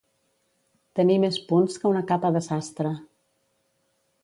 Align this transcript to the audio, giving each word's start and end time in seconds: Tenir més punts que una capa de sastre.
Tenir 0.99 1.17
més 1.25 1.37
punts 1.51 1.77
que 1.83 1.87
una 1.91 2.03
capa 2.13 2.33
de 2.39 2.43
sastre. 2.49 2.97